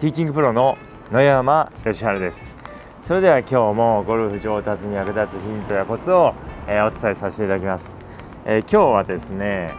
[0.00, 0.78] ティーチングプロの
[1.12, 2.56] 野山義晴です。
[3.02, 6.32] それでは今日もゴルフ上達に役立つヒントやコツを、
[6.66, 7.94] えー、お伝えさせていただきます、
[8.46, 9.74] えー、今日はですね、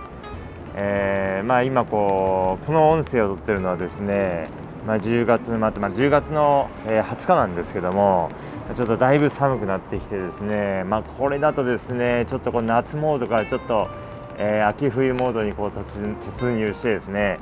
[0.76, 4.48] えー、まあ今こうこの音声を撮ってるのはですね
[4.86, 8.30] まあ、10月末、まあ、10月の、え20日なんですけども
[8.76, 13.90] ちょっとだいぶ寒くなってきてですね、まあ、これだとですねちょっとこう夏モードからちょっと、
[14.38, 17.40] え秋冬モードにこう突入してですね、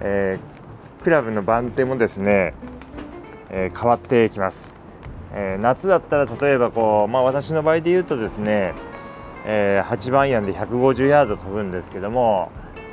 [0.00, 0.38] え
[1.02, 2.54] クラブの番手もですね、
[3.50, 4.74] え変わってきます、
[5.32, 8.74] え夏だったら例えばこう、まあ、私の場合で言うとですね、
[9.46, 12.50] え8番アイアンで150ヤード飛ぶんですけども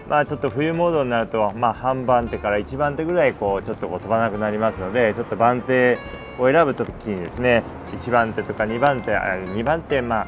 [0.08, 5.98] まあちょっと冬モードになると、まあ、半番手から1番手ぐらいこうちょっとこう飛ばなくなりますのでちょっと番手
[6.38, 7.64] を選ぶときにですね
[7.94, 10.28] 1番手とか2番手2番手、まあ、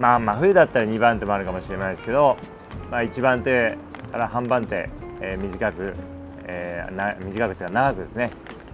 [0.00, 2.38] まあ真冬だったら2番手もあるかもしれないですけど、
[2.90, 3.76] まあ、1番手
[4.10, 4.88] から半番手、
[5.20, 5.94] えー、短く、
[6.46, 8.30] えー、な短くては長くですね、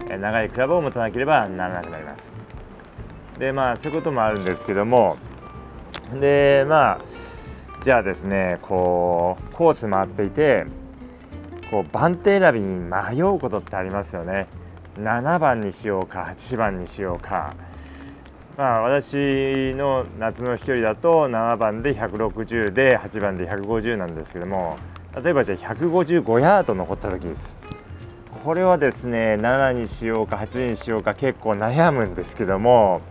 [0.09, 2.31] え、長いクラブを持たなければならなくなります。
[3.39, 5.17] でまあそういうこともあるんですけども。
[6.13, 6.99] でまあ
[7.83, 10.67] じゃあですねこうコース回っていて
[11.71, 14.47] こう番手選びに迷うことってありますよね。
[14.97, 17.55] 7番にしようか8番にしようか。
[18.59, 24.77] まあ私の夏の飛距離だと7番で160で8番で150なんですけども。
[25.23, 27.57] 例えばじゃあ155ヤード残った時です。
[28.45, 33.03] これはですね7にしようか8にしようか結構悩むんですけども、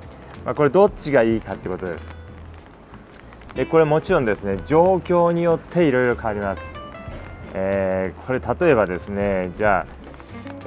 [0.46, 2.18] まあ、これどっちがいいかってことです。
[3.56, 6.74] でこれもちろんですね状況によっていろいろ変わります、
[7.54, 9.86] えー、これ例えばですねじゃあ、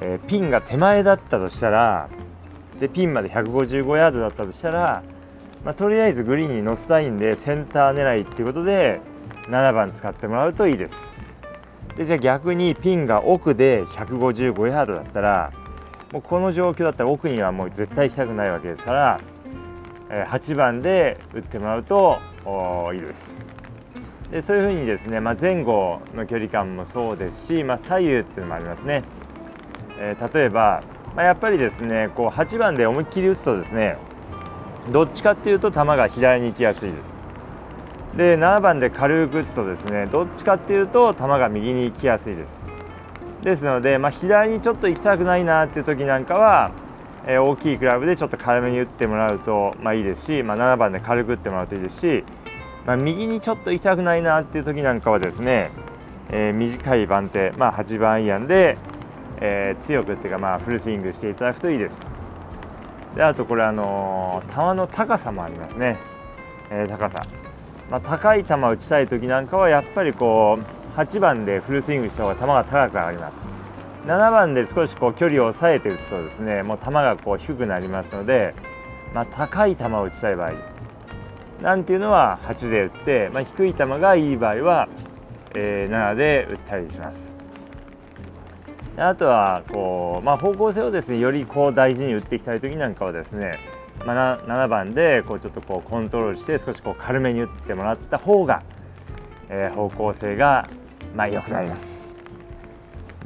[0.00, 2.10] えー、ピンが手前だったとしたら
[2.80, 5.02] でピンまで155ヤードだったとしたら、
[5.64, 9.00] まあ、とりあえずグリーンに乗せたいんでセンター狙いっていうことで
[9.48, 11.12] 7番使ってもらうといいです
[11.96, 15.52] でじゃあ逆にピンが奥で155ヤードだったら
[16.12, 19.20] もうこの状況だったら奥にはもう絶対行きたくないわけですから
[20.26, 22.18] 8番で打ってもらうと
[22.92, 23.34] いいです。
[24.30, 29.04] でそういうふうにですね、まあ、前後の距離感もそうですし、まあ、左右っていうのもありますね。
[29.98, 30.82] えー、例えば、
[31.14, 33.98] まあ、やっぱりですねこう8番で思いっきり打つとですね
[34.90, 37.21] どっちかっていうと球が左に行きやすいです。
[38.16, 42.66] で7番で軽く打つとですねどっちかっていうと球が右に行きやすいです。
[43.42, 46.70] ですので、まあ、左にちょっと行きたくないなっていう時なんかは
[47.24, 52.24] えー、大きいクラブでちょっと軽めに打ってもらうと、まあ、いいですし、まあ、7番で軽く打ってもらうといいですし、
[52.84, 55.70] まあ、右にちょっと行きたくないなっていう時なんかはですね、
[56.30, 58.76] えー、短い番手、まあ、8番アイアンで、
[59.40, 62.04] えー、強くっていうか、まあ、フルスイングしていただくといいです。
[63.14, 65.98] であとこれ、あのー、球の高さもありますね、
[66.70, 67.22] え、高さ。
[67.92, 73.50] まあ、高い球を打ちたい時なんかはやっぱりこう8番でフルスイングした方が球が高く上がります。
[74.06, 78.54] 7番で少しこう距離を抑えて打つとですねもう球がこう低くなりますので、
[79.14, 80.52] まあ、高い球を打ちたい場合
[81.60, 84.88] なんていうのは8で打って、まあ、低い球がいい場合は、
[85.54, 87.36] えー、7で打ったりします。
[88.96, 93.58] あとはこう、まあ、方向性をですねよりこう大事に打っていきたい時なんかはですね、
[94.04, 98.62] まあ、7番でこうちょっとこうコントロールして少しこう軽めに打ってもらった方が、
[99.48, 100.68] えー、方向性が
[101.14, 102.02] まあ良くなります。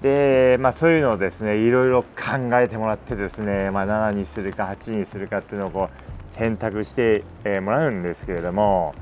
[0.03, 7.25] で、まあ、そういうのをですねいろいろ考えてもらってですね、まあ、7にするか8にするかっていうのをこう選択して
[7.61, 8.95] もらうんですけれども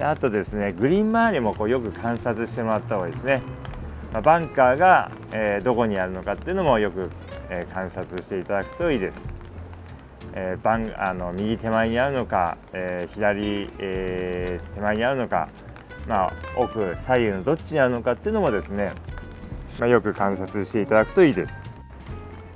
[0.00, 3.42] あとですねグリーン周りもこうよく観察してもらった方がいいですね、
[4.12, 7.10] まあ、バンカーが、えー、どこにあるのかっていうのもよく、
[7.48, 9.37] えー、観察していただくといいです。
[10.40, 15.48] えー、バンあの右手前にあるのか、えー、左、えー、手前にあるのか、
[16.06, 18.92] まあ、奥左右のどっちにあるのかっていうのもですね
[19.78, 21.62] まあ、よく観察していただくといいです。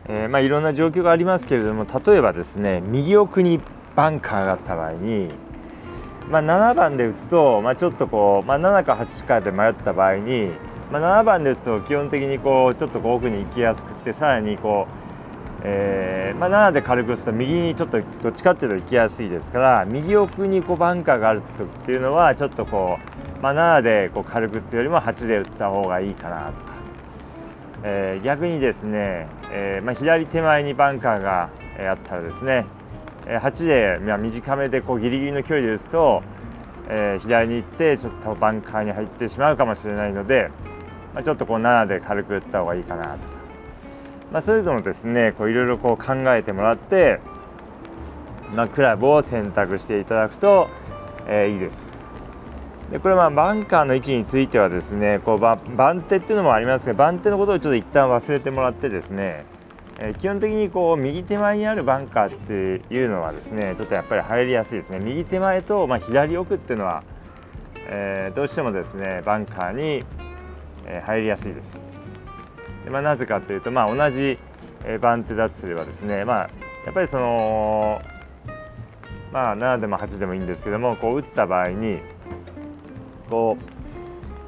[0.08, 3.60] え、まあ、いろんな状況がありますけれども例えばですね右奥に
[3.94, 5.28] バンカーがあった場合に、
[6.28, 10.50] まあ、7番で打つと、まあ、ちょっとこう、まあ、7か8かで迷った場合に、
[10.90, 15.01] まあ、7番で打つと基本的にこうちょっとこう奥に行きやすくてさらにこう、
[15.64, 22.98] えーまあ、7で軽く打つと右にちょっとどっちかっていうと行きやすいですから右奥にこうバンカーがある時っていうのはちょっとこ
[23.38, 26.72] う、まあ、7でこう軽く打つよりも8で打った方がいいかなとか。
[27.84, 32.66] えー、逆にですね、えーまあ、左手前にバンカーが、あったらですね、
[33.26, 36.22] 8で、まあ、短めでこうギリギリの距離で打つと、
[36.88, 40.50] えー、左に行ってちょっとバンカーに入ってしまうかもしれないので、
[41.14, 43.18] まあ、ちょっとこう7で軽く打った方がいいかなとか、
[44.32, 47.20] まあ、そういうのもですねこういろいろこう考えてもらって、
[48.54, 50.68] まあ、クラブを選択していただくと、
[51.26, 51.92] えー、いいです。
[52.90, 59.46] でこれはバンカーの位置についてはですねこう番手っていうのもありますが番手のことをちょっと一旦忘れてもらってですね
[59.98, 67.02] え基本的にこう右手前にあるバンカーっていうのはですねちょっとやっぱり入りやすいですね右手前と、まあ、左奥っていうのは、
[67.88, 70.04] えー、どうしてもですねバンカーに、
[70.84, 71.91] え、入りやすいです
[72.84, 74.38] で、まあ、なぜかというと、まあ、同じ
[75.00, 76.50] 番手だとすればですね、まあ、
[76.84, 78.02] やっぱりその
[79.32, 82.00] まあ7でも8でもいいんですけどもこう打った場合に
[83.30, 83.64] こう、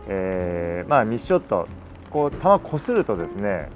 [0.08, 1.69] えー、まあミスショット
[2.10, 3.70] こう球こするとですね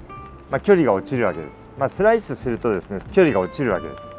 [0.49, 4.09] まあ、距離が落ちるわけです、まあ、スライスするとですね距離が落ちるわけです。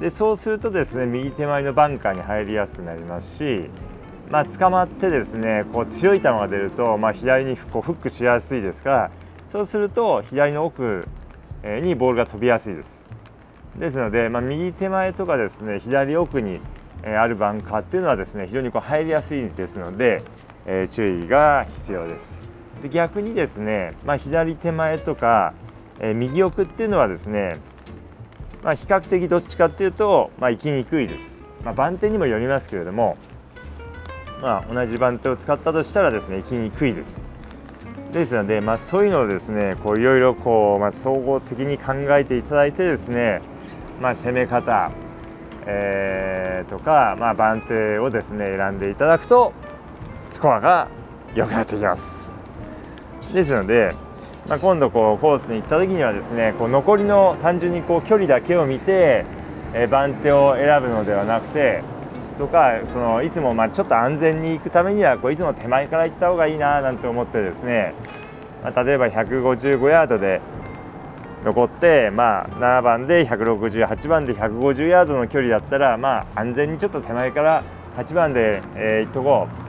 [0.00, 3.70] でそうするとですね右手前のバンカーに入りやすくなりますし、
[4.28, 9.10] まあ、捕まってですねこう強い球が出ると、まあ、左にこうフックしやすいですから
[9.46, 11.06] そうすると左の奥
[11.64, 12.90] にボールが飛びやすいです。
[13.78, 16.60] ですので、まあ、右手前とかですね左奥に
[17.04, 20.22] あるバンカーっていうのはですね非常にこう入りやすいですので、
[20.64, 22.38] えー、注意が必要です。
[22.82, 25.54] で逆にですね、まあ、左手前とか、
[26.00, 27.58] えー、右奥っていうのはですね、
[28.62, 33.16] まあ、比較的どっちかっていうと、まあ、行きにくいです、まあ、番手にもよりますけれども、
[34.42, 37.35] まあ、同じ番手を使ったとしたらですね行きにくいです。
[38.12, 43.42] ですので、まあ、そういうのをですねこういろいろこう、まあ、総合的に考えていただいてですね、
[44.00, 44.90] まあ、攻め方、
[45.66, 49.52] えー、とか、まあ、番手をですね選んでいただくと
[50.28, 50.88] スコアが
[51.34, 52.30] 良くなってきます。
[53.32, 53.92] ですので、
[54.48, 59.24] まあ、今度こうコースに行った時にはですねこう残りの単純にこう距離だけを見て、
[59.74, 61.82] えー、番手を選ぶのではなくて
[62.38, 67.94] とかそのいつもまあちょっと安全に行くためにはこういつも手前から行った方がいいななんて思ってですね、
[68.62, 70.40] まあ、例えば155ヤードで
[71.44, 77.62] 残って、まあ、7番で168番で150ヤードの距離だったら、まあ、安全にちょっと手前から
[77.96, 79.66] 8番で、えー、行っとこう。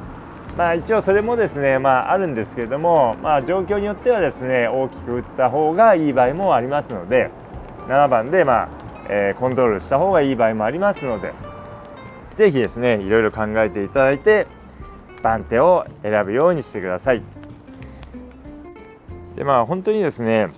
[0.57, 7.29] まあ、一応それもですね、まあ、あるんですけれども、まあ、状況によってはですね大きく打った方がいい場合もありますので
[7.87, 8.69] 7番で、まあ
[9.07, 11.31] えー、コントロールした方がいい場合もありますので
[12.37, 14.45] ぜひですねいろいろ考えていただいて
[15.23, 17.23] 番手を選ぶようにしてください。
[19.35, 20.49] でまあ本当にですね、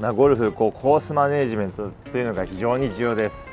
[0.00, 3.46] まあ、ゴルフこうコースマネージメントというのが非常に重要です。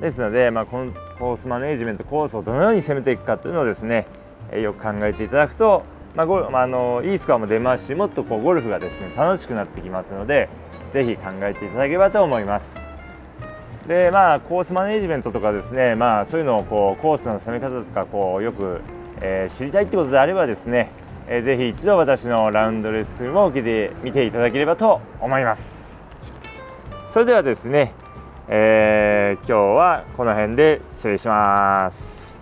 [0.00, 4.06] ですので、まあ、このコースマネージメントコースをどのように攻めていくかというのをですね
[4.52, 5.82] よく考えていただくと、
[6.14, 10.48] まあゴまあ、あのいいスコアも出ますしもっとこうゴルフがですね楽しくなってきますので
[10.92, 12.87] ぜひ考えていただければと思います。
[13.88, 18.82] でまあコースマネジメントとかですねまあそういうのをこうコースの攻め方とかこうよく、
[19.22, 20.90] えー、知りたいってことであればですね、
[21.26, 26.06] えー、ぜひ一度私のラウンドレッスンを受けてみていただければと思います。
[27.06, 27.94] それではですね、
[28.48, 32.37] えー、今日はこの辺で失礼します。